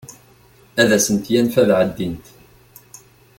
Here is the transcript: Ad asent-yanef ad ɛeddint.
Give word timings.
Ad 0.81 0.89
asent-yanef 0.97 1.55
ad 1.61 1.69
ɛeddint. 1.79 2.25